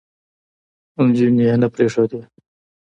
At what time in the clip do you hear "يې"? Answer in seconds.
1.49-1.55